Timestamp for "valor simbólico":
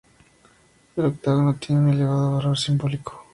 2.37-3.23